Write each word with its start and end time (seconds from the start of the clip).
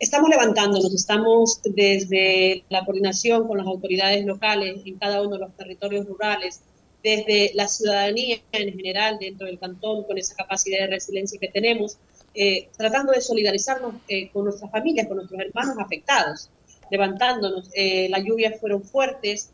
Estamos 0.00 0.30
levantándonos, 0.30 0.94
estamos 0.94 1.60
desde 1.62 2.64
la 2.70 2.86
coordinación 2.86 3.46
con 3.46 3.58
las 3.58 3.66
autoridades 3.66 4.24
locales 4.24 4.80
en 4.86 4.98
cada 4.98 5.20
uno 5.20 5.32
de 5.32 5.40
los 5.40 5.54
territorios 5.54 6.06
rurales, 6.06 6.62
desde 7.02 7.50
la 7.52 7.68
ciudadanía 7.68 8.38
en 8.52 8.72
general 8.72 9.18
dentro 9.20 9.46
del 9.46 9.58
cantón, 9.58 10.04
con 10.04 10.16
esa 10.16 10.34
capacidad 10.34 10.78
de 10.78 10.86
resiliencia 10.86 11.38
que 11.38 11.48
tenemos, 11.48 11.98
eh, 12.34 12.70
tratando 12.78 13.12
de 13.12 13.20
solidarizarnos 13.20 13.96
eh, 14.08 14.30
con 14.30 14.44
nuestras 14.44 14.70
familias, 14.70 15.06
con 15.06 15.18
nuestros 15.18 15.38
hermanos 15.38 15.76
afectados, 15.78 16.48
levantándonos. 16.90 17.68
Eh, 17.74 18.08
las 18.08 18.24
lluvias 18.24 18.58
fueron 18.58 18.82
fuertes, 18.82 19.52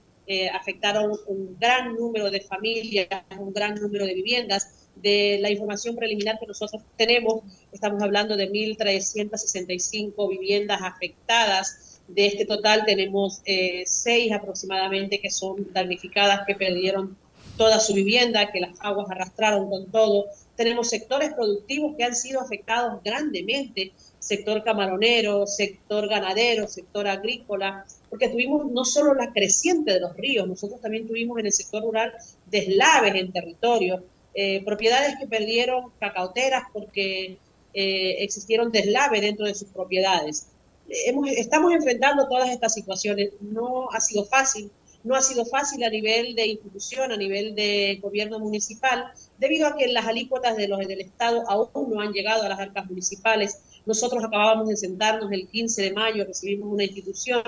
afectaron 0.53 1.13
un 1.29 1.57
gran 1.59 1.95
número 1.95 2.31
de 2.31 2.41
familias, 2.41 3.09
un 3.39 3.53
gran 3.53 3.75
número 3.77 4.07
de 4.07 4.15
viviendas 4.15 4.86
de 4.97 5.39
la 5.41 5.51
información 5.51 5.95
preliminar 5.97 6.39
que 6.39 6.47
nosotros 6.47 6.83
tenemos, 6.97 7.43
estamos 7.73 8.03
hablando 8.03 8.37
de 8.37 8.51
1.365 8.51 10.29
viviendas 10.29 10.81
afectadas. 10.83 12.01
De 12.09 12.27
este 12.27 12.47
total 12.47 12.85
tenemos 12.85 13.43
eh, 13.45 13.83
seis 13.87 14.33
aproximadamente 14.33 15.21
que 15.21 15.31
son 15.31 15.73
damnificadas, 15.73 16.47
que 16.47 16.55
perdieron 16.55 17.17
toda 17.57 17.81
su 17.81 17.95
vivienda, 17.95 18.51
que 18.53 18.61
las 18.61 18.77
aguas 18.81 19.11
arrastraron 19.11 19.69
con 19.69 19.91
todo. 19.91 20.27
Tenemos 20.57 20.89
sectores 20.89 21.33
productivos 21.35 21.97
que 21.97 22.05
han 22.05 22.15
sido 22.15 22.41
afectados 22.41 23.03
grandemente, 23.03 23.93
sector 24.19 24.63
camaronero, 24.65 25.47
sector 25.47 26.09
ganadero, 26.09 26.67
sector 26.67 27.07
agrícola, 27.07 27.85
porque 28.11 28.29
tuvimos 28.29 28.71
no 28.71 28.85
solo 28.85 29.15
la 29.15 29.33
creciente 29.33 29.93
de 29.93 30.01
los 30.01 30.17
ríos, 30.17 30.49
nosotros 30.49 30.81
también 30.81 31.07
tuvimos 31.07 31.39
en 31.39 31.47
el 31.47 31.53
sector 31.53 31.83
rural 31.83 32.13
deslaves 32.47 33.15
en 33.15 33.33
territorio, 33.33 34.03
eh, 34.39 34.63
propiedades 34.67 35.17
que 35.19 35.27
perdieron 35.27 35.93
cacauteras 35.99 36.65
porque 36.71 37.39
eh, 37.73 38.17
existieron 38.23 38.71
deslaves 38.71 39.23
dentro 39.23 39.47
de 39.47 39.55
sus 39.55 39.69
propiedades. 39.69 40.49
estamos 40.89 41.73
enfrentando 41.73 42.29
todas 42.29 42.51
estas 42.51 42.75
situaciones. 42.75 43.31
No 43.41 43.89
ha 43.91 44.01
sido 44.01 44.27
fácil, 44.27 44.71
no 45.05 45.15
ha 45.15 45.23
sido 45.23 45.47
fácil 45.47 45.83
a 45.85 45.89
nivel 45.89 46.35
de 46.35 46.49
institución, 46.49 47.13
a 47.13 47.17
nivel 47.17 47.55
de 47.55 47.99
gobierno 48.03 48.39
municipal, 48.39 49.07
debido 49.39 49.69
a 49.69 49.75
que 49.75 49.89
las 49.89 50.07
alícuotas 50.07 50.55
de 50.59 50.69
los 50.69 50.81
del 50.81 51.01
Estado 51.01 51.43
aún 51.49 51.91
no 51.91 52.03
han 52.03 52.13
llegado 52.13 52.43
a 52.43 52.51
las 52.51 52.61
arcas 52.61 52.85
municipales. 52.91 53.59
Nosotros 53.87 54.23
acabábamos 54.23 54.69
de 54.69 54.77
sentarnos 54.77 55.33
el 55.33 55.49
15 55.49 55.83
de 55.83 55.93
mayo, 55.95 56.27
recibimos 56.27 56.71
una 56.71 56.85
institución 56.85 57.43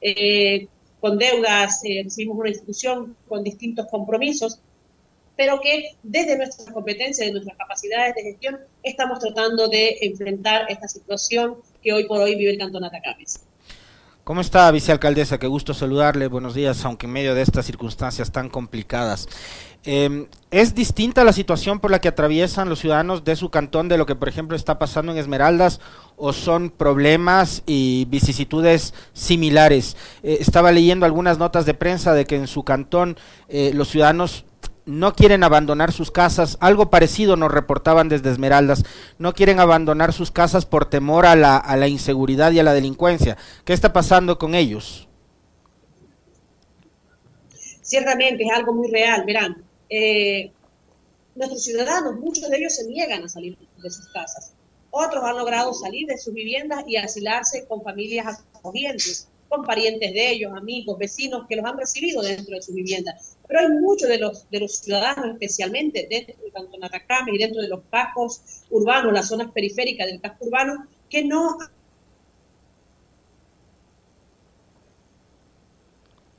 eh, 0.00 0.66
con 1.00 1.16
deudas, 1.16 1.80
recibimos 2.02 2.38
una 2.38 2.48
institución 2.48 3.16
con 3.28 3.44
distintos 3.44 3.86
compromisos 3.88 4.58
pero 5.36 5.60
que 5.60 5.96
desde 6.02 6.36
nuestras 6.36 6.70
competencias, 6.70 7.26
de 7.26 7.32
nuestras 7.32 7.56
capacidades 7.56 8.14
de 8.14 8.22
gestión, 8.22 8.60
estamos 8.82 9.18
tratando 9.18 9.68
de 9.68 9.98
enfrentar 10.02 10.66
esta 10.68 10.88
situación 10.88 11.56
que 11.82 11.92
hoy 11.92 12.04
por 12.04 12.20
hoy 12.20 12.36
vive 12.36 12.52
el 12.52 12.58
Cantón 12.58 12.84
Atacames. 12.84 13.40
¿Cómo 14.24 14.40
está, 14.40 14.70
vicealcaldesa? 14.70 15.38
Qué 15.38 15.46
gusto 15.46 15.74
saludarle. 15.74 16.28
Buenos 16.28 16.54
días, 16.54 16.82
aunque 16.86 17.04
en 17.04 17.12
medio 17.12 17.34
de 17.34 17.42
estas 17.42 17.66
circunstancias 17.66 18.32
tan 18.32 18.48
complicadas. 18.48 19.28
Em, 19.84 20.28
¿Es 20.50 20.74
distinta 20.74 21.24
la 21.24 21.34
situación 21.34 21.78
por 21.78 21.90
la 21.90 22.00
que 22.00 22.08
atraviesan 22.08 22.70
los 22.70 22.78
ciudadanos 22.78 23.22
de 23.24 23.36
su 23.36 23.50
cantón 23.50 23.86
de 23.88 23.98
lo 23.98 24.06
que, 24.06 24.14
por 24.14 24.30
ejemplo, 24.30 24.56
está 24.56 24.78
pasando 24.78 25.12
en 25.12 25.18
Esmeraldas 25.18 25.78
o 26.16 26.32
son 26.32 26.70
problemas 26.70 27.62
y 27.66 28.06
vicisitudes 28.06 28.94
similares? 29.12 29.94
Eh, 30.22 30.38
estaba 30.40 30.72
leyendo 30.72 31.04
algunas 31.04 31.36
notas 31.36 31.66
de 31.66 31.74
prensa 31.74 32.14
de 32.14 32.24
que 32.24 32.36
en 32.36 32.46
su 32.46 32.62
cantón 32.62 33.18
eh, 33.50 33.72
los 33.74 33.88
ciudadanos 33.88 34.46
no 34.86 35.14
quieren 35.14 35.44
abandonar 35.44 35.92
sus 35.92 36.10
casas, 36.10 36.56
algo 36.60 36.90
parecido 36.90 37.36
nos 37.36 37.50
reportaban 37.50 38.08
desde 38.08 38.30
Esmeraldas, 38.30 38.84
no 39.18 39.32
quieren 39.34 39.60
abandonar 39.60 40.12
sus 40.12 40.30
casas 40.30 40.66
por 40.66 40.88
temor 40.88 41.26
a 41.26 41.36
la, 41.36 41.56
a 41.56 41.76
la 41.76 41.88
inseguridad 41.88 42.52
y 42.52 42.58
a 42.58 42.62
la 42.62 42.74
delincuencia. 42.74 43.36
¿Qué 43.64 43.72
está 43.72 43.92
pasando 43.92 44.38
con 44.38 44.54
ellos? 44.54 45.08
Ciertamente 47.82 48.44
es 48.44 48.50
algo 48.50 48.72
muy 48.72 48.90
real, 48.90 49.24
verán. 49.26 49.64
Eh, 49.88 50.52
nuestros 51.34 51.64
ciudadanos, 51.64 52.16
muchos 52.16 52.48
de 52.48 52.56
ellos 52.58 52.74
se 52.74 52.86
niegan 52.86 53.24
a 53.24 53.28
salir 53.28 53.56
de 53.58 53.90
sus 53.90 54.08
casas. 54.08 54.52
Otros 54.90 55.24
han 55.24 55.36
logrado 55.36 55.74
salir 55.74 56.06
de 56.06 56.16
sus 56.16 56.32
viviendas 56.32 56.84
y 56.86 56.96
asilarse 56.96 57.66
con 57.66 57.82
familias 57.82 58.44
acogientes 58.54 59.28
con 59.54 59.64
parientes 59.64 60.12
de 60.12 60.30
ellos, 60.30 60.52
amigos, 60.54 60.98
vecinos 60.98 61.46
que 61.48 61.56
los 61.56 61.64
han 61.64 61.78
recibido 61.78 62.22
dentro 62.22 62.54
de 62.56 62.62
su 62.62 62.72
vivienda. 62.72 63.14
Pero 63.46 63.60
hay 63.60 63.68
muchos 63.68 64.08
de 64.08 64.18
los, 64.18 64.48
de 64.50 64.60
los 64.60 64.78
ciudadanos, 64.78 65.32
especialmente 65.32 66.06
dentro 66.10 66.34
del 66.42 66.52
Cantón 66.52 66.84
Atacama 66.84 67.28
y 67.32 67.38
dentro 67.38 67.62
de 67.62 67.68
los 67.68 67.80
cascos 67.90 68.40
urbanos, 68.70 69.12
las 69.12 69.28
zonas 69.28 69.52
periféricas 69.52 70.06
del 70.06 70.20
casco 70.20 70.46
urbano, 70.46 70.86
que 71.08 71.24
no 71.24 71.58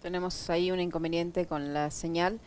Tenemos 0.02 0.52
ahí 0.52 0.70
un 0.70 0.80
inconveniente 0.80 1.48
con 1.48 1.74
la 1.74 1.90
señal 1.90 2.40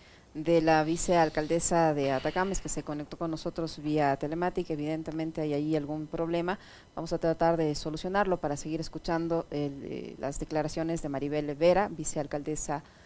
de 0.44 0.62
la 0.62 0.84
vicealcaldesa 0.84 1.94
de 1.94 2.12
Atacames 2.12 2.60
que 2.60 2.68
se 2.68 2.82
conectó 2.82 3.16
con 3.16 3.30
nosotros 3.30 3.82
vía 3.82 4.16
telemática. 4.16 4.72
Evidentemente 4.72 5.40
hay 5.40 5.54
ahí 5.54 5.76
algún 5.76 6.06
problema. 6.06 6.58
Vamos 6.94 7.12
a 7.12 7.18
tratar 7.18 7.56
de 7.56 7.74
solucionarlo 7.74 8.38
para 8.38 8.56
seguir 8.56 8.80
escuchando 8.80 9.46
eh, 9.50 10.14
las 10.18 10.38
declaraciones 10.38 11.02
de 11.02 11.08
Maribel 11.08 11.54
Vera, 11.54 11.88
vicealcaldesa 11.88 12.76
de 12.76 12.97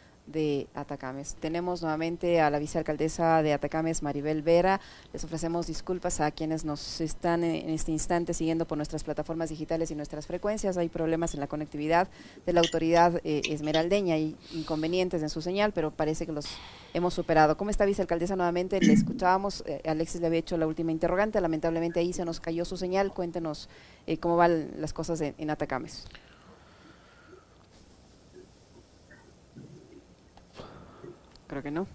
Atacames. 0.75 1.34
Tenemos 1.34 1.83
nuevamente 1.83 2.41
a 2.41 2.49
la 2.49 2.59
vicealcaldesa 2.59 3.43
de 3.43 3.53
Atacames, 3.53 4.03
Maribel 4.03 4.43
Vera. 4.43 4.81
Les 5.12 5.22
ofrecemos 5.25 5.66
disculpas 5.66 6.21
a 6.21 6.31
quienes 6.31 6.65
nos 6.65 7.00
están 7.00 7.44
en 7.44 7.69
este 7.69 7.91
instante 7.91 8.33
siguiendo 8.33 8.66
por 8.66 8.78
nuestras 8.78 9.05
plataformas 9.05 9.50
digitales 9.50 9.91
y 9.91 9.94
nuestras 9.94 10.27
frecuencias. 10.27 10.77
Hay 10.77 10.88
problemas 10.88 11.34
en 11.34 11.41
la 11.41 11.49
conectividad 11.49 12.09
de 12.47 12.53
la 12.53 12.60
autoridad 12.60 13.21
eh, 13.25 13.43
esmeraldeña 13.50 14.16
y 14.16 14.37
inconvenientes 14.53 15.22
en 15.22 15.28
su 15.28 15.43
señal, 15.43 15.72
pero 15.72 15.91
parece 15.91 16.25
que 16.25 16.33
los 16.33 16.47
hemos 16.94 17.15
superado. 17.15 17.56
¿Cómo 17.56 17.71
está, 17.71 17.84
vicealcaldesa? 17.84 18.37
Nuevamente 18.37 18.81
le 18.81 18.93
escuchábamos. 18.93 19.65
Eh, 19.66 19.83
Alexis 19.84 20.21
le 20.21 20.28
había 20.28 20.39
hecho 20.39 20.56
la 20.56 20.66
última 20.66 20.93
interrogante. 20.93 21.41
Lamentablemente 21.41 22.00
ahí 22.00 22.12
se 22.12 22.25
nos 22.25 22.41
cayó 22.41 22.65
su 22.65 22.77
señal. 22.77 23.12
Cuéntenos 23.12 23.69
eh, 24.06 24.19
cómo 24.19 24.37
van 24.37 24.71
las 24.78 24.93
cosas 24.93 25.21
en 25.21 25.50
Atacames. 25.50 26.06
Creo 31.52 31.62
que 31.62 31.70
no. 31.70 31.86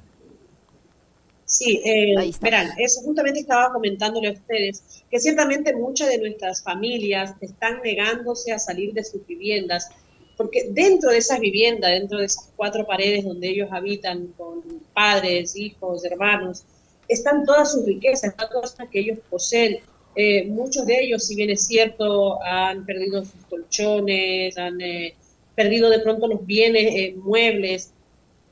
Sí, 1.45 1.81
eh, 1.84 2.13
verán, 2.41 2.68
eso 2.78 3.01
justamente 3.01 3.40
estaba 3.40 3.73
comentándole 3.73 4.28
a 4.28 4.31
ustedes, 4.34 5.03
que 5.09 5.19
ciertamente 5.19 5.73
muchas 5.73 6.09
de 6.09 6.19
nuestras 6.19 6.62
familias 6.62 7.34
están 7.41 7.81
negándose 7.81 8.51
a 8.51 8.59
salir 8.59 8.94
de 8.94 9.03
sus 9.03 9.25
viviendas, 9.25 9.90
porque 10.35 10.67
dentro 10.69 11.09
de 11.09 11.17
esas 11.17 11.40
viviendas, 11.40 11.90
dentro 11.90 12.19
de 12.19 12.25
esas 12.25 12.51
cuatro 12.56 12.85
paredes 12.85 13.23
donde 13.23 13.47
ellos 13.47 13.69
habitan 13.72 14.28
con 14.38 14.62
padres, 14.94 15.56
hijos, 15.56 16.06
hermanos, 16.06 16.63
están 17.07 17.44
todas 17.44 17.72
sus 17.72 17.84
riquezas, 17.85 18.35
todas 18.35 18.75
las 18.78 18.90
que 18.90 19.00
ellos 19.00 19.17
poseen. 19.28 19.79
Eh, 20.16 20.46
muchos 20.46 20.85
de 20.85 21.00
ellos, 21.01 21.25
si 21.25 21.35
bien 21.35 21.50
es 21.50 21.66
cierto, 21.66 22.44
han 22.44 22.85
perdido 22.85 23.23
sus 23.23 23.44
colchones, 23.50 24.56
han 24.57 24.79
eh, 24.81 25.16
perdido 25.56 25.90
de 25.90 26.00
pronto 26.00 26.28
los 26.28 26.46
bienes 26.46 26.94
eh, 26.94 27.16
muebles, 27.17 27.94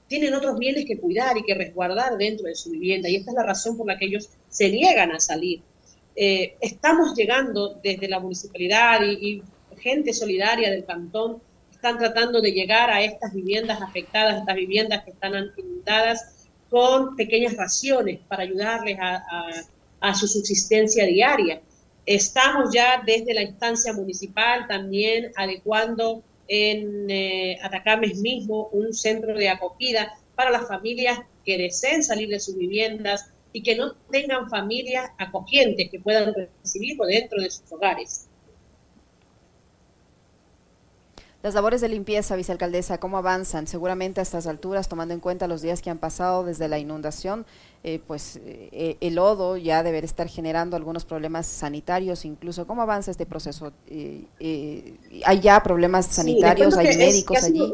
tienen 0.07 0.33
otros 0.33 0.57
bienes 0.57 0.85
que 0.85 0.97
cuidar 0.97 1.37
y 1.37 1.43
que 1.43 1.55
resguardar 1.55 2.17
dentro 2.17 2.45
de 2.45 2.55
su 2.55 2.71
vivienda. 2.71 3.09
Y 3.09 3.15
esta 3.15 3.31
es 3.31 3.35
la 3.35 3.43
razón 3.43 3.77
por 3.77 3.87
la 3.87 3.97
que 3.97 4.05
ellos 4.05 4.29
se 4.49 4.69
niegan 4.69 5.11
a 5.11 5.19
salir. 5.19 5.61
Eh, 6.15 6.55
estamos 6.61 7.15
llegando 7.15 7.79
desde 7.83 8.07
la 8.07 8.19
municipalidad 8.19 9.01
y, 9.03 9.41
gente 9.77 10.13
solidaria 10.13 10.71
del 10.71 10.85
cantón 10.85 11.41
están 11.69 11.97
tratando 11.99 12.41
de 12.41 12.53
llegar 12.53 12.89
a 12.89 13.03
estas 13.03 13.33
viviendas 13.33 13.81
afectadas, 13.81 14.39
estas 14.39 14.55
viviendas 14.55 15.03
que 15.03 15.11
están 15.11 15.33
inundadas, 15.57 16.47
con 16.69 17.15
pequeñas 17.15 17.55
raciones 17.55 18.19
para 18.27 18.43
ayudarles 18.43 18.97
a 18.99 20.13
su 20.15 20.27
subsistencia 20.27 21.05
diaria. 21.05 21.61
Estamos 22.05 22.73
ya 22.73 23.03
desde 23.05 23.33
la 23.33 23.41
instancia 23.41 23.93
municipal 23.93 24.67
también 24.67 25.31
adecuando 25.35 26.23
en 26.47 27.09
eh, 27.09 27.57
Atacames 27.61 28.19
mismo 28.19 28.67
un 28.71 28.93
centro 28.93 29.35
de 29.35 29.49
acogida 29.49 30.13
para 30.35 30.51
las 30.51 30.67
familias 30.67 31.19
que 31.43 31.57
deseen 31.57 32.03
salir 32.03 32.29
de 32.29 32.39
sus 32.39 32.57
viviendas 32.57 33.31
y 33.53 33.63
que 33.63 33.75
no 33.75 33.95
tengan 34.11 34.49
familias 34.49 35.09
acogientes 35.17 35.89
que 35.89 35.99
puedan 35.99 36.33
recibirlo 36.33 37.05
dentro 37.05 37.41
de 37.41 37.49
sus 37.49 37.71
hogares. 37.71 38.27
Las 41.45 41.53
labores 41.53 41.79
de 41.79 41.89
limpieza, 41.89 42.35
vicealcaldesa, 42.35 42.99
¿cómo 42.99 43.19
avanzan? 43.19 43.67
Seguramente 43.67 44.19
a 44.19 44.23
estas 44.23 44.47
alturas, 44.47 44.89
tomando 44.89 45.13
en 45.13 45.19
cuenta 45.19 45.47
los 45.47 45.61
días 45.61 45.83
que 45.83 45.91
han 45.91 45.99
pasado 45.99 46.43
desde 46.43 46.67
la 46.67 46.79
inundación, 46.79 47.45
eh, 47.83 47.99
pues 48.07 48.39
eh, 48.43 48.97
el 48.99 49.13
lodo 49.13 49.55
ya 49.55 49.83
debe 49.83 49.99
estar 49.99 50.27
generando 50.27 50.75
algunos 50.75 51.05
problemas 51.05 51.45
sanitarios 51.45 52.25
incluso. 52.25 52.65
¿Cómo 52.65 52.81
avanza 52.81 53.11
este 53.11 53.27
proceso? 53.27 53.71
Eh, 53.87 54.95
¿Hay 55.23 55.39
ya 55.39 55.61
problemas 55.61 56.07
sanitarios? 56.07 56.75
¿Hay 56.77 56.97
médicos 56.97 57.43
allí? 57.43 57.73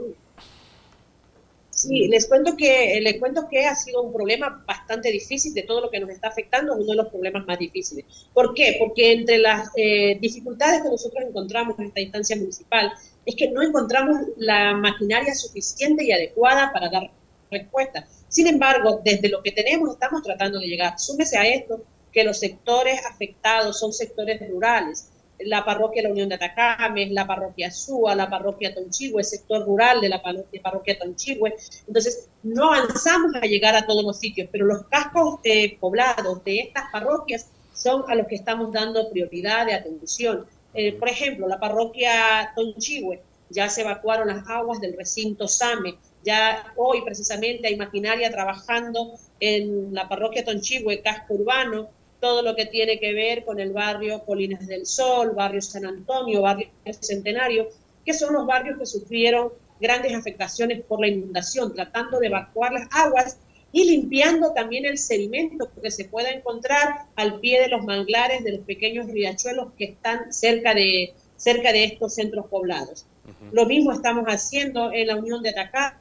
Sí, 1.69 2.09
les 2.09 2.27
cuento 2.27 2.57
que 2.57 3.00
les 3.01 3.18
cuento 3.19 3.47
que 3.50 3.65
ha 3.65 3.75
sido 3.75 4.01
un 4.03 4.13
problema 4.13 4.63
bastante 4.68 5.09
difícil 5.12 5.53
de 5.53 5.63
todo 5.63 5.79
lo 5.79 5.89
que 5.89 6.00
nos 6.01 6.09
está 6.09 6.27
afectando, 6.27 6.75
uno 6.75 6.85
de 6.85 6.95
los 6.95 7.07
problemas 7.07 7.47
más 7.47 7.57
difíciles. 7.57 8.06
¿Por 8.33 8.53
qué? 8.53 8.75
Porque 8.77 9.13
entre 9.13 9.38
las 9.38 9.69
eh, 9.77 10.19
dificultades 10.19 10.83
que 10.83 10.89
nosotros 10.89 11.23
encontramos 11.25 11.79
en 11.79 11.85
esta 11.85 12.01
instancia 12.01 12.35
municipal 12.35 12.91
es 13.25 13.35
que 13.35 13.50
no 13.50 13.62
encontramos 13.62 14.18
la 14.38 14.73
maquinaria 14.73 15.33
suficiente 15.35 16.03
y 16.03 16.12
adecuada 16.12 16.71
para 16.73 16.89
dar 16.89 17.12
respuesta. 17.50 18.07
Sin 18.27 18.47
embargo, 18.47 19.01
desde 19.03 19.29
lo 19.29 19.44
que 19.44 19.51
tenemos 19.51 19.91
estamos 19.91 20.23
tratando 20.23 20.59
de 20.59 20.68
llegar. 20.68 21.00
Súmese 21.00 21.38
a 21.38 21.45
esto 21.45 21.83
que 22.12 22.23
los 22.23 22.39
sectores 22.39 23.00
afectados 23.06 23.79
son 23.79 23.94
sectores 23.94 24.41
rurales 24.50 25.12
la 25.45 25.65
parroquia 25.65 26.03
la 26.03 26.09
Unión 26.09 26.29
de 26.29 26.35
Atacames, 26.35 27.12
la 27.12 27.27
parroquia 27.27 27.71
Súa, 27.71 28.15
la 28.15 28.29
parroquia 28.29 28.73
Tonchigüe, 28.73 29.21
el 29.21 29.25
sector 29.25 29.65
rural 29.65 30.01
de 30.01 30.09
la 30.09 30.21
parroquia 30.21 31.00
Tonchigüe. 31.00 31.56
Entonces, 31.88 32.29
no 32.44 32.73
avanzamos 32.73 33.35
a 33.35 33.41
llegar 33.41 33.75
a 33.75 33.85
todos 33.85 34.03
los 34.03 34.19
sitios, 34.19 34.50
pero 34.51 34.65
los 34.65 34.83
cascos 34.85 35.39
eh, 35.44 35.77
poblados 35.79 36.44
de 36.44 36.59
estas 36.59 36.85
parroquias 36.91 37.50
son 37.73 38.03
a 38.09 38.15
los 38.15 38.27
que 38.27 38.35
estamos 38.35 38.71
dando 38.71 39.09
prioridad 39.09 39.65
de 39.65 39.73
atención. 39.73 40.45
Eh, 40.73 40.94
por 40.94 41.09
ejemplo, 41.09 41.47
la 41.47 41.59
parroquia 41.59 42.51
Tonchigüe, 42.56 43.21
ya 43.50 43.69
se 43.69 43.81
evacuaron 43.81 44.27
las 44.27 44.47
aguas 44.47 44.79
del 44.79 44.95
recinto 44.95 45.47
Same, 45.47 45.95
ya 46.23 46.73
hoy 46.77 47.01
precisamente 47.01 47.68
hay 47.68 47.75
maquinaria 47.75 48.31
trabajando 48.31 49.13
en 49.39 49.94
la 49.94 50.07
parroquia 50.07 50.45
Tonchigüe, 50.45 51.01
casco 51.01 51.33
urbano, 51.33 51.89
todo 52.21 52.44
lo 52.44 52.56
que 52.56 52.68
tiene 52.68 53.00
que 53.00 53.13
ver 53.13 53.44
con 53.44 53.59
el 53.59 53.73
barrio 53.73 54.23
Colinas 54.23 54.68
del 54.68 54.85
Sol, 54.85 55.31
barrio 55.31 55.62
San 55.62 55.85
Antonio, 55.85 56.41
barrio 56.44 56.69
Centenario, 57.00 57.68
que 58.06 58.13
son 58.13 58.33
los 58.33 58.45
barrios 58.45 58.77
que 58.77 58.85
sufrieron 58.85 59.51
grandes 59.79 60.13
afectaciones 60.13 60.81
por 60.83 61.01
la 61.01 61.07
inundación, 61.07 61.73
tratando 61.73 62.19
de 62.19 62.27
evacuar 62.27 62.71
las 62.71 62.88
aguas 62.91 63.38
y 63.71 63.85
limpiando 63.85 64.53
también 64.53 64.85
el 64.85 64.97
sedimento 64.97 65.69
que 65.81 65.91
se 65.91 66.06
pueda 66.06 66.29
encontrar 66.31 67.06
al 67.15 67.39
pie 67.39 67.62
de 67.62 67.69
los 67.69 67.83
manglares 67.85 68.44
de 68.44 68.53
los 68.53 68.65
pequeños 68.65 69.07
riachuelos 69.07 69.69
que 69.77 69.85
están 69.85 70.33
cerca 70.33 70.73
de, 70.73 71.13
cerca 71.38 71.71
de 71.71 71.85
estos 71.85 72.15
centros 72.15 72.47
poblados. 72.47 73.06
Lo 73.51 73.65
mismo 73.65 73.91
estamos 73.91 74.25
haciendo 74.25 74.91
en 74.91 75.07
la 75.07 75.15
Unión 75.15 75.41
de 75.41 75.50
Atacama 75.50 76.00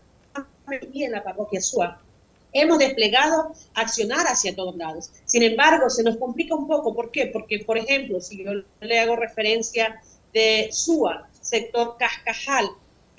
y 0.93 1.05
en 1.05 1.13
la 1.13 1.23
parroquia 1.23 1.61
Suá 1.61 2.01
hemos 2.53 2.79
desplegado 2.79 3.53
accionar 3.75 4.27
hacia 4.27 4.55
todos 4.55 4.77
lados. 4.77 5.11
Sin 5.25 5.43
embargo, 5.43 5.89
se 5.91 6.03
nos 6.03 6.17
complica 6.17 6.55
un 6.55 6.67
poco. 6.67 6.95
¿Por 6.95 7.11
qué? 7.11 7.27
Porque, 7.27 7.61
por 7.61 7.79
ejemplo, 7.79 8.21
si 8.21 8.45
yo 8.45 8.51
le 8.81 8.99
hago 8.99 9.17
referencia 9.17 10.01
de 10.33 10.69
SUA, 10.73 11.29
sector 11.41 11.97
Cascajal, 11.99 12.71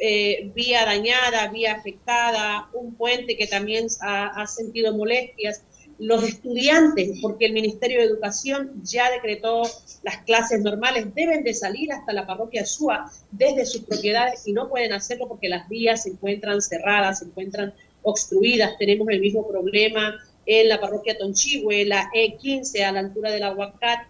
eh, 0.04 0.52
vía 0.56 0.84
dañada, 0.84 1.48
vía 1.50 1.74
afectada, 1.74 2.68
un 2.74 2.96
puente 2.96 3.38
que 3.38 3.46
también 3.46 3.86
ha, 4.02 4.48
sentido 4.48 4.98
molestias, 4.98 5.64
los 6.00 6.24
estudiantes, 6.24 7.20
porque 7.22 7.46
el 7.46 7.54
Ministerio 7.54 8.00
de 8.00 8.06
Educación 8.06 8.82
ya 8.84 9.12
decretó 9.12 9.62
las 10.02 10.18
clases 10.24 10.62
normales, 10.62 11.14
deben 11.14 11.44
de 11.44 11.54
salir 11.54 11.94
hasta 11.94 12.14
la 12.14 12.26
parroquia 12.26 12.66
SUA 12.66 13.12
desde 13.30 13.68
sus 13.68 13.84
propiedades 13.84 14.48
y 14.48 14.54
no 14.54 14.70
pueden 14.70 14.92
hacerlo 14.92 15.28
porque 15.28 15.50
las 15.50 15.70
vías 15.70 16.02
se 16.02 16.10
encuentran 16.10 16.64
cerradas, 16.64 17.20
se 17.20 17.26
encuentran 17.26 17.72
obstruidas. 18.02 18.80
Tenemos 18.80 19.08
el 19.10 19.20
mismo 19.20 19.48
problema 19.48 20.16
en 20.48 20.68
la 20.68 20.82
parroquia 20.82 21.16
Tonchihue, 21.16 21.86
la 21.86 22.10
E15 22.12 22.82
a 22.82 22.92
la 22.92 23.02
altura 23.02 23.30
del 23.30 23.44
aguacate, 23.44 24.08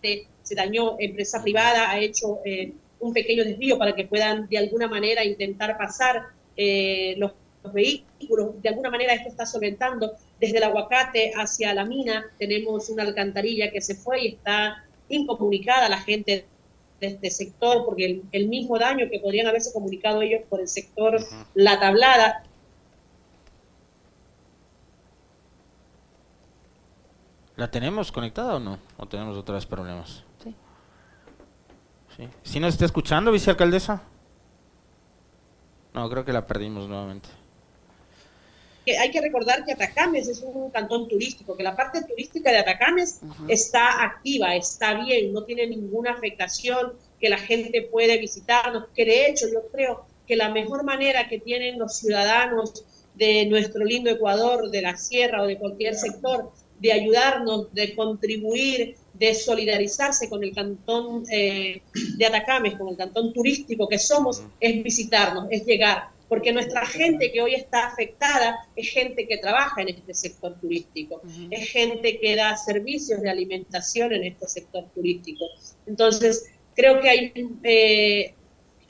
se 0.00 0.54
dañó, 0.54 0.96
empresa 0.98 1.42
privada 1.42 1.90
ha 1.90 1.98
hecho 1.98 2.40
eh, 2.46 2.72
un 3.04 3.12
pequeño 3.12 3.44
desvío 3.44 3.78
para 3.78 3.94
que 3.94 4.04
puedan 4.04 4.48
de 4.48 4.58
alguna 4.58 4.88
manera 4.88 5.24
intentar 5.24 5.76
pasar 5.76 6.22
eh, 6.56 7.14
los, 7.18 7.32
vehículos, 7.72 8.60
de 8.60 8.68
alguna 8.68 8.90
manera 8.90 9.14
esto 9.14 9.28
está 9.28 9.46
solventando. 9.46 10.12
Desde 10.38 10.58
el 10.58 10.64
aguacate 10.64 11.32
hacia 11.34 11.72
la 11.72 11.86
mina 11.86 12.26
tenemos 12.38 12.90
una 12.90 13.04
alcantarilla 13.04 13.70
que 13.70 13.80
se 13.80 13.94
fue 13.94 14.22
y 14.22 14.28
está 14.34 14.84
incomunicada 15.08 15.88
la 15.88 16.00
gente 16.00 16.44
de 17.00 17.06
este 17.06 17.30
sector, 17.30 17.84
porque 17.86 18.22
el, 18.32 18.48
mismo 18.48 18.78
daño 18.78 19.08
que 19.10 19.18
podrían 19.18 19.46
haberse 19.46 19.72
comunicado 19.72 20.20
ellos 20.20 20.42
por 20.48 20.60
el 20.60 20.68
sector 20.68 21.18
La 21.54 21.80
Tablada 21.80 22.44
¿La 27.56 27.70
tenemos 27.70 28.10
conectada 28.10 28.56
o 28.56 28.60
no? 28.60 28.78
¿O 28.96 29.06
tenemos 29.06 29.36
otra 29.36 29.54
vez 29.54 29.64
problemas? 29.64 30.24
Sí. 32.16 32.24
¿Sí, 32.24 32.28
¿Sí 32.52 32.60
nos 32.60 32.74
está 32.74 32.84
escuchando, 32.84 33.32
vicealcaldesa? 33.32 34.02
No, 35.94 36.10
creo 36.10 36.24
que 36.24 36.32
la 36.32 36.46
perdimos 36.46 36.88
nuevamente. 36.88 37.28
hay 38.86 39.10
que 39.10 39.20
recordar 39.20 39.64
que 39.64 39.72
Atacames 39.72 40.28
es 40.28 40.42
un 40.42 40.70
cantón 40.70 41.08
turístico, 41.08 41.56
que 41.56 41.62
la 41.62 41.76
parte 41.76 42.02
turística 42.02 42.50
de 42.50 42.58
Atacames 42.58 43.20
está 43.48 44.02
activa, 44.02 44.54
está 44.56 44.94
bien, 44.94 45.32
no 45.32 45.44
tiene 45.44 45.68
ninguna 45.68 46.12
afectación, 46.12 46.94
que 47.20 47.28
la 47.28 47.38
gente 47.38 47.82
puede 47.82 48.18
visitarnos, 48.18 48.88
que 48.94 49.04
de 49.04 49.28
hecho 49.28 49.46
yo 49.48 49.68
creo 49.72 50.04
que 50.26 50.36
la 50.36 50.50
mejor 50.50 50.84
manera 50.84 51.28
que 51.28 51.38
tienen 51.38 51.78
los 51.78 51.96
ciudadanos 51.96 52.84
de 53.14 53.46
nuestro 53.46 53.84
lindo 53.84 54.10
Ecuador, 54.10 54.70
de 54.70 54.82
la 54.82 54.96
sierra 54.96 55.42
o 55.42 55.46
de 55.46 55.58
cualquier 55.58 55.94
sector, 55.94 56.50
de 56.84 56.92
ayudarnos, 56.92 57.72
de 57.72 57.94
contribuir, 57.94 58.96
de 59.14 59.34
solidarizarse 59.34 60.28
con 60.28 60.44
el 60.44 60.54
cantón 60.54 61.24
eh, 61.32 61.80
de 62.18 62.26
Atacames, 62.26 62.74
con 62.74 62.88
el 62.88 62.96
cantón 62.98 63.32
turístico 63.32 63.88
que 63.88 63.98
somos, 63.98 64.42
es 64.60 64.82
visitarnos, 64.82 65.46
es 65.50 65.64
llegar, 65.64 66.10
porque 66.28 66.52
nuestra 66.52 66.84
gente 66.84 67.32
que 67.32 67.40
hoy 67.40 67.54
está 67.54 67.86
afectada 67.86 68.68
es 68.76 68.90
gente 68.90 69.26
que 69.26 69.38
trabaja 69.38 69.80
en 69.80 69.88
este 69.88 70.12
sector 70.12 70.60
turístico, 70.60 71.22
es 71.50 71.70
gente 71.70 72.20
que 72.20 72.36
da 72.36 72.54
servicios 72.58 73.22
de 73.22 73.30
alimentación 73.30 74.12
en 74.12 74.24
este 74.24 74.46
sector 74.46 74.84
turístico. 74.94 75.46
Entonces, 75.86 76.50
creo 76.76 77.00
que 77.00 77.08
hay 77.08 77.30
que 77.30 77.48
eh, 77.62 78.34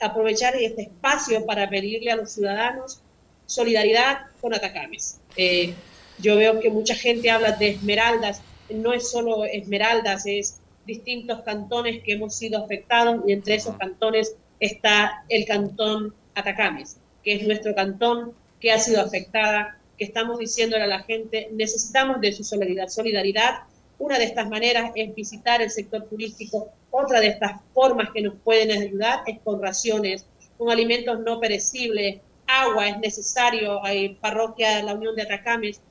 aprovechar 0.01 0.53
este 0.57 0.81
espacio 0.81 1.45
para 1.45 1.69
pedirle 1.69 2.11
a 2.11 2.17
los 2.17 2.33
ciudadanos 2.33 3.01
solidaridad 3.45 4.25
con 4.41 4.53
Atacames. 4.53 5.21
Eh, 5.37 5.73
yo 6.19 6.35
veo 6.35 6.59
que 6.59 6.69
mucha 6.69 6.95
gente 6.95 7.29
habla 7.29 7.51
de 7.53 7.69
Esmeraldas, 7.69 8.41
no 8.69 8.93
es 8.93 9.09
solo 9.09 9.45
Esmeraldas, 9.45 10.25
es 10.25 10.59
distintos 10.85 11.41
cantones 11.41 12.03
que 12.03 12.13
hemos 12.13 12.35
sido 12.35 12.63
afectados 12.63 13.21
y 13.27 13.33
entre 13.33 13.55
esos 13.55 13.75
cantones 13.77 14.35
está 14.59 15.23
el 15.29 15.45
cantón 15.45 16.13
Atacames, 16.35 16.97
que 17.23 17.35
es 17.35 17.47
nuestro 17.47 17.73
cantón 17.75 18.33
que 18.59 18.71
ha 18.71 18.79
sido 18.79 19.01
afectada, 19.01 19.79
que 19.97 20.05
estamos 20.05 20.39
diciéndole 20.39 20.83
a 20.83 20.87
la 20.87 21.03
gente, 21.03 21.49
necesitamos 21.53 22.21
de 22.21 22.33
su 22.33 22.43
solidaridad. 22.43 22.87
solidaridad. 22.87 23.59
Una 23.97 24.19
de 24.19 24.25
estas 24.25 24.49
maneras 24.49 24.91
es 24.95 25.15
visitar 25.15 25.61
el 25.61 25.69
sector 25.69 26.03
turístico, 26.09 26.69
otra 26.91 27.19
de 27.21 27.27
estas 27.27 27.61
formas 27.73 28.09
que 28.13 28.21
nos 28.21 28.35
pueden 28.43 28.71
ayudar 28.71 29.21
es 29.25 29.39
con 29.39 29.61
raciones, 29.61 30.25
con 30.57 30.69
alimentos 30.69 31.19
no 31.21 31.39
perecibles, 31.39 32.19
agua 32.47 32.89
es 32.89 32.99
necesario, 32.99 33.83
hay 33.83 34.15
parroquia 34.15 34.77
de 34.77 34.83
la 34.83 34.93
Unión 34.93 35.15
de 35.15 35.23
Atacames 35.23 35.81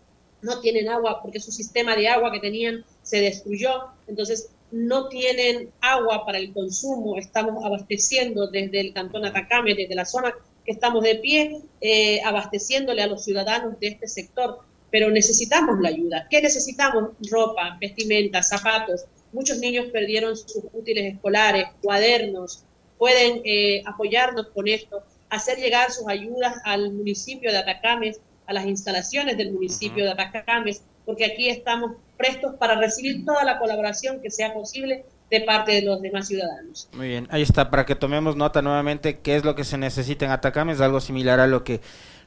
no 0.45 0.61
tienen 0.61 0.89
agua 0.89 1.21
porque 1.23 1.41
su 1.41 1.51
sistema 1.51 1.97
de 1.97 2.07
agua 2.09 2.31
que 2.31 2.39
tenían 2.39 2.85
se 3.03 3.21
destruyó, 3.21 3.89
entonces 4.07 4.51
no 4.71 5.09
tienen 5.09 5.71
agua 5.81 6.27
para 6.27 6.39
el 6.39 6.53
consumo, 6.53 7.17
estamos 7.17 7.65
abasteciendo 7.65 8.49
desde 8.49 8.81
el 8.81 8.93
cantón 8.93 9.25
Atacame, 9.25 9.75
desde 9.75 9.95
la 9.95 10.05
zona 10.05 10.35
que 10.65 10.73
estamos 10.73 11.03
de 11.03 11.15
pie, 11.17 11.63
eh, 11.81 12.21
abasteciéndole 12.25 13.03
a 13.03 13.07
los 13.07 13.25
ciudadanos 13.25 13.81
de 13.81 13.89
este 13.89 14.07
sector, 14.07 14.59
pero 14.91 15.11
necesitamos 15.11 15.81
la 15.81 15.89
ayuda. 15.89 16.27
¿Qué 16.31 16.43
necesitamos? 16.43 17.11
Ropa, 17.31 17.79
vestimenta, 17.81 18.43
zapatos. 18.43 19.07
Muchos 19.33 19.59
niños 19.59 19.87
perdieron 19.87 20.37
sus 20.37 20.63
útiles 20.73 21.15
escolares, 21.15 21.67
cuadernos. 21.83 22.65
Pueden 22.99 23.41
eh, 23.45 23.83
apoyarnos 23.87 24.49
con 24.49 24.69
esto, 24.69 25.03
hacer 25.31 25.59
llegar 25.59 25.91
sus 25.91 26.07
ayudas 26.07 26.57
al 26.65 26.93
municipio 26.93 27.51
de 27.51 27.59
Atacames 27.59 28.21
a 28.47 28.53
las 28.53 28.67
instalaciones 28.67 29.37
del 29.37 29.53
municipio 29.53 30.05
de 30.05 30.11
Atacames, 30.11 30.83
porque 31.05 31.25
aquí 31.25 31.49
estamos 31.49 31.93
prestos 32.17 32.55
para 32.57 32.77
recibir 32.77 33.25
toda 33.25 33.45
la 33.45 33.59
colaboración 33.59 34.21
que 34.21 34.31
sea 34.31 34.55
posible 34.55 35.05
de 35.31 35.41
parte 35.41 35.73
de 35.73 35.83
los 35.83 36.01
demás 36.01 36.29
ciudadanos. 36.29 36.89
Muy 36.93 37.09
bien, 37.09 37.27
ahí 37.31 37.43
está, 37.43 37.71
para 37.71 37.87
que 37.87 37.95
tomemos 37.95 38.37
nota 38.37 38.63
nuevamente 38.63 39.19
qué 39.19 39.37
es 39.37 39.45
lo 39.45 39.55
que 39.55 39.65
se 39.65 39.79
necesita 39.79 40.25
en 40.25 40.31
Atacames, 40.31 40.81
algo 40.81 41.01
similar 41.01 41.41
a 41.41 41.47
lo 41.47 41.65
que 41.65 41.81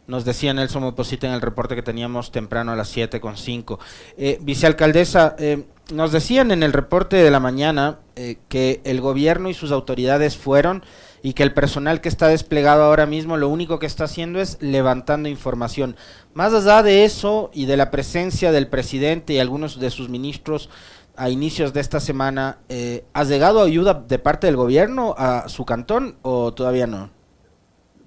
nos 0.07 0.25
decía 0.25 0.53
Nelson 0.53 0.83
Moposita 0.83 1.27
en 1.27 1.33
el 1.33 1.41
reporte 1.41 1.75
que 1.75 1.83
teníamos 1.83 2.31
temprano 2.31 2.71
a 2.71 2.75
las 2.75 2.95
7.5. 2.95 3.77
Eh, 4.17 4.39
vicealcaldesa, 4.41 5.35
eh, 5.37 5.65
nos 5.93 6.11
decían 6.11 6.51
en 6.51 6.63
el 6.63 6.73
reporte 6.73 7.17
de 7.17 7.29
la 7.29 7.39
mañana 7.39 7.99
eh, 8.15 8.37
que 8.47 8.81
el 8.83 9.01
gobierno 9.01 9.49
y 9.49 9.53
sus 9.53 9.71
autoridades 9.71 10.37
fueron 10.37 10.83
y 11.21 11.33
que 11.33 11.43
el 11.43 11.53
personal 11.53 12.01
que 12.01 12.09
está 12.09 12.27
desplegado 12.27 12.83
ahora 12.83 13.05
mismo 13.05 13.37
lo 13.37 13.49
único 13.49 13.79
que 13.79 13.85
está 13.85 14.05
haciendo 14.05 14.39
es 14.39 14.57
levantando 14.61 15.29
información. 15.29 15.95
Más 16.33 16.53
allá 16.53 16.83
de 16.83 17.05
eso 17.05 17.49
y 17.53 17.65
de 17.65 17.77
la 17.77 17.91
presencia 17.91 18.51
del 18.51 18.67
presidente 18.67 19.33
y 19.33 19.39
algunos 19.39 19.79
de 19.79 19.89
sus 19.89 20.09
ministros 20.09 20.69
a 21.15 21.29
inicios 21.29 21.73
de 21.73 21.81
esta 21.81 21.99
semana, 21.99 22.59
eh, 22.69 23.03
¿has 23.13 23.27
llegado 23.27 23.63
ayuda 23.63 23.95
de 23.95 24.19
parte 24.19 24.47
del 24.47 24.55
gobierno 24.55 25.15
a 25.17 25.49
su 25.49 25.65
cantón 25.65 26.17
o 26.21 26.53
todavía 26.53 26.85
no? 26.85 27.16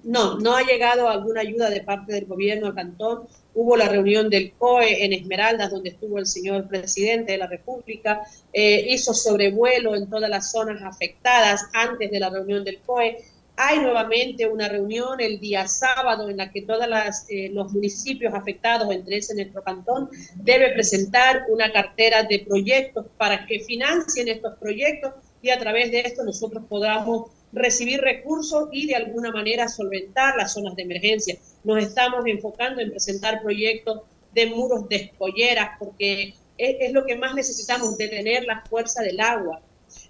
No, 0.03 0.39
no 0.39 0.55
ha 0.55 0.63
llegado 0.63 1.09
alguna 1.09 1.41
ayuda 1.41 1.69
de 1.69 1.81
parte 1.81 2.13
del 2.13 2.25
gobierno 2.25 2.67
al 2.67 2.75
cantón. 2.75 3.27
Hubo 3.53 3.77
la 3.77 3.87
reunión 3.87 4.29
del 4.29 4.53
COE 4.53 5.05
en 5.05 5.13
Esmeraldas, 5.13 5.69
donde 5.69 5.89
estuvo 5.89 6.17
el 6.17 6.25
señor 6.25 6.67
presidente 6.67 7.33
de 7.33 7.37
la 7.37 7.47
República. 7.47 8.21
Eh, 8.51 8.87
hizo 8.89 9.13
sobrevuelo 9.13 9.95
en 9.95 10.09
todas 10.09 10.29
las 10.29 10.51
zonas 10.51 10.81
afectadas 10.81 11.65
antes 11.73 12.09
de 12.09 12.19
la 12.19 12.29
reunión 12.29 12.63
del 12.63 12.79
COE. 12.79 13.17
Hay 13.57 13.79
nuevamente 13.79 14.47
una 14.47 14.69
reunión 14.69 15.19
el 15.19 15.39
día 15.39 15.67
sábado 15.67 16.29
en 16.29 16.37
la 16.37 16.51
que 16.51 16.63
todos 16.63 16.87
eh, 17.29 17.49
los 17.53 17.71
municipios 17.71 18.33
afectados, 18.33 18.91
entre 18.91 19.17
ese 19.17 19.35
nuestro 19.35 19.61
cantón, 19.61 20.09
debe 20.35 20.71
presentar 20.71 21.43
una 21.49 21.71
cartera 21.71 22.23
de 22.23 22.39
proyectos 22.39 23.05
para 23.17 23.45
que 23.45 23.59
financien 23.59 24.29
estos 24.29 24.57
proyectos 24.57 25.13
y 25.43 25.49
a 25.49 25.59
través 25.59 25.91
de 25.91 25.99
esto 25.99 26.23
nosotros 26.23 26.63
podamos 26.67 27.29
recibir 27.53 28.01
recursos 28.01 28.69
y 28.71 28.87
de 28.87 28.95
alguna 28.95 29.31
manera 29.31 29.67
solventar 29.67 30.35
las 30.37 30.53
zonas 30.53 30.75
de 30.75 30.83
emergencia. 30.83 31.37
Nos 31.63 31.83
estamos 31.83 32.23
enfocando 32.25 32.81
en 32.81 32.91
presentar 32.91 33.41
proyectos 33.41 34.01
de 34.33 34.47
muros 34.47 34.87
de 34.87 34.95
escolleras 34.95 35.71
porque 35.79 36.33
es, 36.57 36.93
lo 36.93 37.05
que 37.05 37.15
más 37.15 37.33
necesitamos, 37.33 37.97
detener 37.97 38.45
la 38.45 38.61
fuerza 38.61 39.01
del 39.01 39.19
agua. 39.19 39.61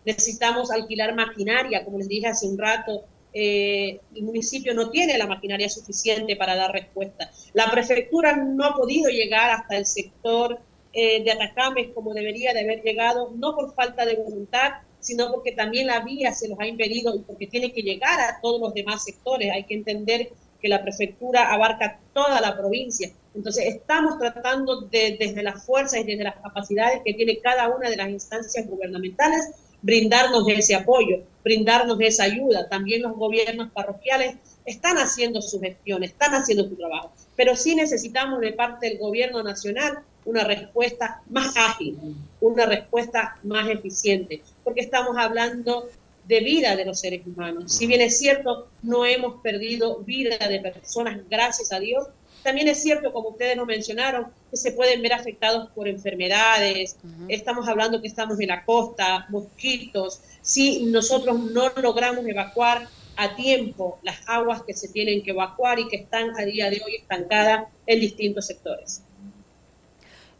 Necesitamos 0.05 0.71
alquilar 0.71 1.15
maquinaria, 1.15 1.83
como 1.85 1.97
les 1.97 2.07
dije 2.07 2.27
hace 2.27 2.47
un 2.47 2.57
rato, 2.57 3.05
eh, 3.33 4.01
el 4.13 4.23
municipio 4.23 4.73
no 4.73 4.89
tiene 4.89 5.17
la 5.17 5.27
maquinaria 5.27 5.69
suficiente 5.69 6.35
para 6.35 6.55
dar 6.55 6.71
respuesta. 6.71 7.31
La 7.53 7.71
prefectura 7.71 8.35
no 8.35 8.65
ha 8.65 8.75
podido 8.75 9.09
llegar 9.09 9.49
hasta 9.51 9.77
el 9.77 9.85
sector 9.85 10.59
eh, 10.93 11.23
de 11.23 11.31
Atacames 11.31 11.89
como 11.95 12.13
debería 12.13 12.53
de 12.53 12.61
haber 12.61 12.81
llegado, 12.83 13.31
no 13.35 13.55
por 13.55 13.73
falta 13.73 14.05
de 14.05 14.15
voluntad, 14.15 14.71
sino 15.01 15.31
porque 15.31 15.51
también 15.51 15.87
la 15.87 15.99
vía 15.99 16.33
se 16.33 16.47
los 16.47 16.59
ha 16.59 16.67
impedido 16.67 17.15
y 17.15 17.19
porque 17.19 17.47
tiene 17.47 17.73
que 17.73 17.81
llegar 17.81 18.19
a 18.19 18.39
todos 18.41 18.61
los 18.61 18.73
demás 18.73 19.03
sectores. 19.03 19.51
Hay 19.51 19.65
que 19.65 19.73
entender 19.73 20.29
que 20.61 20.69
la 20.69 20.81
prefectura 20.81 21.51
abarca 21.51 21.99
toda 22.13 22.39
la 22.39 22.55
provincia. 22.55 23.11
Entonces, 23.33 23.65
estamos 23.65 24.19
tratando 24.19 24.81
de, 24.81 25.17
desde 25.19 25.43
las 25.43 25.65
fuerzas 25.65 26.01
y 26.01 26.03
desde 26.03 26.23
las 26.23 26.35
capacidades 26.35 27.01
que 27.03 27.13
tiene 27.13 27.39
cada 27.39 27.69
una 27.69 27.89
de 27.89 27.97
las 27.97 28.09
instancias 28.09 28.67
gubernamentales, 28.67 29.49
brindarnos 29.81 30.47
ese 30.47 30.75
apoyo, 30.75 31.23
brindarnos 31.43 31.99
esa 32.01 32.25
ayuda. 32.25 32.69
También 32.69 33.01
los 33.01 33.15
gobiernos 33.15 33.71
parroquiales 33.71 34.35
están 34.65 34.97
haciendo 34.97 35.41
su 35.41 35.59
gestión, 35.59 36.03
están 36.03 36.33
haciendo 36.33 36.67
su 36.67 36.75
trabajo, 36.75 37.11
pero 37.35 37.55
sí 37.55 37.75
necesitamos 37.75 38.41
de 38.41 38.53
parte 38.53 38.89
del 38.89 38.99
gobierno 38.99 39.41
nacional 39.41 40.03
una 40.25 40.43
respuesta 40.43 41.21
más 41.29 41.55
ágil, 41.57 41.97
una 42.39 42.65
respuesta 42.65 43.37
más 43.43 43.69
eficiente, 43.69 44.41
porque 44.63 44.81
estamos 44.81 45.17
hablando 45.17 45.89
de 46.27 46.39
vida 46.41 46.75
de 46.75 46.85
los 46.85 46.99
seres 46.99 47.25
humanos. 47.25 47.73
Si 47.73 47.87
bien 47.87 48.01
es 48.01 48.17
cierto, 48.17 48.67
no 48.83 49.05
hemos 49.05 49.41
perdido 49.41 49.99
vida 49.99 50.37
de 50.47 50.59
personas, 50.59 51.19
gracias 51.29 51.71
a 51.71 51.79
Dios, 51.79 52.07
también 52.43 52.67
es 52.67 52.81
cierto, 52.81 53.13
como 53.13 53.29
ustedes 53.29 53.55
lo 53.55 53.65
mencionaron, 53.65 54.27
que 54.49 54.57
se 54.57 54.71
pueden 54.71 55.01
ver 55.01 55.13
afectados 55.13 55.69
por 55.75 55.87
enfermedades. 55.87 56.97
Estamos 57.27 57.67
hablando 57.67 58.01
que 58.01 58.07
estamos 58.07 58.39
en 58.39 58.47
la 58.47 58.65
costa, 58.65 59.27
mosquitos. 59.29 60.21
Si 60.41 60.85
nosotros 60.85 61.39
no 61.51 61.69
logramos 61.81 62.25
evacuar 62.25 62.87
a 63.15 63.35
tiempo 63.35 63.99
las 64.01 64.17
aguas 64.27 64.63
que 64.63 64.73
se 64.73 64.87
tienen 64.87 65.21
que 65.21 65.31
evacuar 65.31 65.79
y 65.79 65.87
que 65.87 65.97
están 65.97 66.31
a 66.39 66.43
día 66.43 66.69
de 66.69 66.81
hoy 66.83 66.95
estancadas 66.95 67.67
en 67.85 67.99
distintos 67.99 68.47
sectores. 68.47 69.03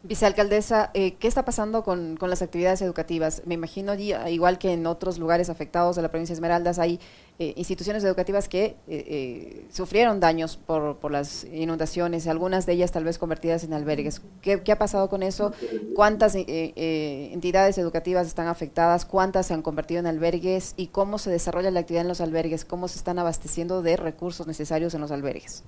Vicealcaldesa, 0.04 0.90
eh, 0.94 1.14
¿qué 1.14 1.28
está 1.28 1.44
pasando 1.44 1.84
con, 1.84 2.18
las 2.20 2.42
actividades 2.42 2.82
educativas? 2.82 3.42
Me 3.46 3.54
imagino, 3.54 3.94
igual 3.94 4.58
que 4.58 4.72
en 4.72 4.84
otros 4.86 5.16
lugares 5.18 5.48
afectados 5.48 5.94
de 5.94 6.02
la 6.02 6.08
provincia 6.08 6.32
de 6.34 6.38
Esmeraldas, 6.38 6.80
hay 6.80 6.98
eh, 7.38 7.54
instituciones 7.56 8.02
educativas 8.02 8.48
que 8.48 8.74
eh, 8.88 9.64
sufrieron 9.70 10.18
daños 10.18 10.56
por, 10.56 10.98
las 11.12 11.44
inundaciones, 11.44 12.26
algunas 12.26 12.66
de 12.66 12.72
ellas 12.72 12.90
tal 12.90 13.04
vez 13.04 13.16
convertidas 13.16 13.62
en 13.62 13.74
albergues. 13.74 14.22
¿Qué, 14.40 14.60
ha 14.72 14.78
pasado 14.78 15.08
con 15.08 15.22
eso? 15.22 15.52
¿Cuántas 15.94 16.34
entidades 16.34 17.78
educativas 17.78 18.26
están 18.26 18.48
afectadas? 18.48 19.04
¿Cuántas 19.04 19.46
se 19.46 19.54
han 19.54 19.62
convertido 19.62 20.00
en 20.00 20.06
albergues? 20.06 20.74
¿Y 20.76 20.88
cómo 20.88 21.18
se 21.18 21.30
desarrolla 21.30 21.70
la 21.70 21.78
actividad 21.78 22.02
en 22.02 22.08
los 22.08 22.20
albergues? 22.20 22.64
¿Cómo 22.64 22.88
se 22.88 22.98
están 22.98 23.20
abasteciendo 23.20 23.82
de 23.82 23.96
recursos 23.96 24.48
necesarios 24.48 24.94
en 24.94 25.00
los 25.00 25.12
albergues? 25.12 25.62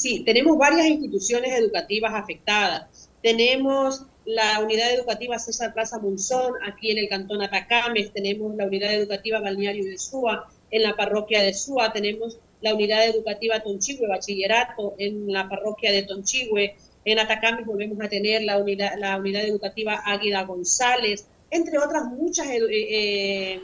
Sí, 0.00 0.22
tenemos 0.24 0.56
varias 0.56 0.86
instituciones 0.86 1.52
educativas 1.52 2.14
afectadas. 2.14 3.10
Tenemos 3.22 4.06
la 4.24 4.58
unidad 4.60 4.94
educativa 4.94 5.38
César 5.38 5.74
Plaza 5.74 5.98
Monzón, 5.98 6.54
aquí 6.66 6.90
en 6.90 6.96
el 6.96 7.08
cantón 7.10 7.42
Atacames, 7.42 8.10
tenemos 8.10 8.56
la 8.56 8.64
unidad 8.64 8.94
educativa 8.94 9.40
Balneario 9.40 9.84
de 9.84 9.98
Súa, 9.98 10.48
en 10.70 10.84
la 10.84 10.96
parroquia 10.96 11.42
de 11.42 11.52
Súa, 11.52 11.92
tenemos 11.92 12.38
la 12.62 12.74
unidad 12.74 13.04
educativa 13.04 13.60
Tonchigüe, 13.60 14.08
bachillerato, 14.08 14.94
en 14.96 15.30
la 15.30 15.50
parroquia 15.50 15.92
de 15.92 16.04
Tonchigüe, 16.04 16.76
en 17.04 17.18
Atacames 17.18 17.66
volvemos 17.66 18.02
a 18.02 18.08
tener 18.08 18.40
la 18.44 18.56
unidad, 18.56 18.94
la 18.98 19.18
unidad 19.18 19.44
educativa 19.44 20.00
Águida 20.06 20.44
González, 20.44 21.26
entre 21.50 21.76
otras 21.76 22.04
muchas 22.06 22.46
eh, 22.48 23.60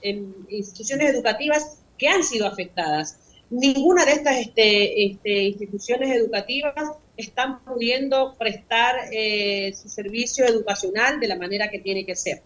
eh, 0.00 0.24
instituciones 0.48 1.10
educativas 1.10 1.78
que 1.98 2.08
han 2.08 2.24
sido 2.24 2.46
afectadas 2.46 3.18
ninguna 3.52 4.06
de 4.06 4.12
estas 4.12 4.38
este, 4.38 5.04
este, 5.04 5.42
instituciones 5.42 6.16
educativas 6.16 6.74
están 7.18 7.62
pudiendo 7.64 8.34
prestar 8.38 8.96
eh, 9.12 9.74
su 9.74 9.90
servicio 9.90 10.46
educacional 10.46 11.20
de 11.20 11.28
la 11.28 11.36
manera 11.36 11.68
que 11.68 11.78
tiene 11.78 12.06
que 12.06 12.16
ser. 12.16 12.42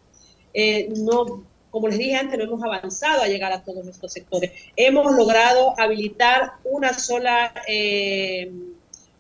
Eh, 0.53 0.89
no, 0.97 1.45
como 1.71 1.89
les 1.89 1.99
dije 1.99 2.17
antes, 2.17 2.37
no 2.37 2.45
hemos 2.45 2.63
avanzado 2.63 3.23
a 3.23 3.29
llegar 3.29 3.53
a 3.53 3.63
todos 3.63 3.87
estos 3.87 4.13
sectores. 4.13 4.51
Hemos 4.75 5.15
logrado 5.15 5.79
habilitar 5.79 6.55
una 6.65 6.93
sola 6.93 7.55
eh, 7.69 8.51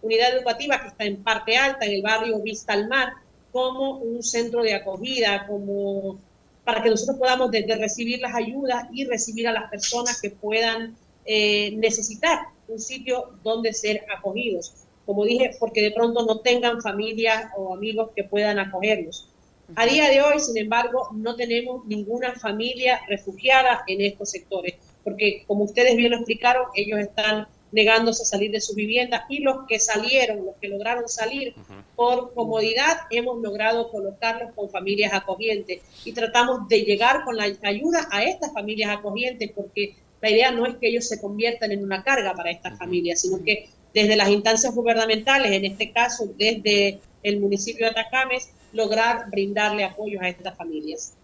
unidad 0.03 0.37
educativa 0.37 0.81
que 0.81 0.89
está 0.89 1.05
en 1.05 1.23
parte 1.23 1.57
alta, 1.57 1.87
en 1.87 1.93
el 1.93 2.03
barrio 2.03 2.41
Vista 2.41 2.73
al 2.73 2.89
Mar, 2.89 3.13
como 3.53 3.99
un 3.99 4.25
centro 4.25 4.63
de 4.63 4.75
acogida, 4.75 5.47
como 5.47 6.19
para 6.65 6.83
que 6.83 6.91
nosotros 6.91 7.17
podamos 7.17 7.53
recibir 7.53 8.21
las 8.21 8.35
ayudas 8.35 8.89
y 8.93 9.05
recibir 9.05 9.47
a 9.47 9.53
las 9.53 9.71
personas 9.71 10.21
que 10.21 10.31
puedan 10.31 10.97
eh, 11.27 11.73
necesitar 11.77 12.39
un 12.69 12.79
sitio 12.79 13.33
donde 13.43 13.73
ser 13.73 14.05
acogidos. 14.17 14.75
Como 15.05 15.25
dije, 15.25 15.53
porque 15.61 15.83
de 15.83 15.93
pronto 15.93 16.25
no 16.27 16.41
tengan 16.41 16.83
familia 16.83 17.53
o 17.57 17.75
amigos 17.75 18.11
que 18.15 18.25
puedan 18.25 18.59
acogerlos. 18.59 19.29
A 19.75 19.85
día 19.87 20.09
de 20.09 20.23
hoy, 20.23 20.39
sin 20.39 20.57
embargo, 20.57 21.09
no 21.13 21.35
tenemos 21.35 21.85
ninguna 21.87 22.35
familia 22.35 23.01
refugiada 23.09 23.83
en 23.89 24.01
estos 24.01 24.31
sectores, 24.31 24.75
porque 25.03 25.45
como 25.47 25.65
ustedes 25.65 25.97
bien 25.97 26.13
lo 26.13 26.19
explicaron, 26.19 26.67
ellos 26.75 27.01
están 27.01 27.49
negándose 27.73 28.23
a 28.23 28.27
salir 28.27 28.53
de 28.53 28.61
su 28.61 28.75
vivienda 28.75 29.27
y 29.29 29.41
los 29.41 29.67
que 29.67 29.81
salieron, 29.81 30.47
los 30.47 30.55
que 30.57 30.69
lograron 30.69 31.09
salir 31.09 31.55
por 31.97 32.33
comodidad, 32.33 32.97
hemos 33.11 33.43
logrado 33.43 33.91
colocarlos 33.91 34.55
con 34.55 34.71
familias 34.71 35.13
acogientes 35.13 35.83
y 36.05 36.13
tratamos 36.13 36.69
de 36.69 36.83
llegar 36.83 37.25
con 37.25 37.37
la 37.37 37.45
ayuda 37.63 38.09
a 38.13 38.23
estas 38.23 38.53
familias 38.53 38.97
acogientes 38.97 39.51
porque 39.55 39.97
la 40.27 40.33
idea 40.33 40.51
no 40.51 40.67
es 40.67 40.75
que 40.79 40.89
ellos 40.89 41.07
se 41.07 41.21
conviertan 41.21 41.71
en 41.71 41.85
una 41.85 42.03
carga 42.03 42.35
para 42.35 42.51
estas 42.51 42.77
familias, 42.77 43.21
sino 43.21 43.45
que 43.45 43.69
desde 43.95 44.17
las 44.17 44.29
instancias 44.29 44.75
gubernamentales, 44.75 45.53
en 45.53 45.65
este 45.65 45.93
caso 45.93 46.27
desde 46.37 46.99
el 47.23 47.39
municipio 47.39 47.87
de 47.87 47.93
Atacames, 47.93 48.51
lograr 48.73 49.31
brindarle 49.31 49.85
apoyo 49.85 50.21
a 50.21 50.29
estas 50.29 50.57
familias. 50.57 51.15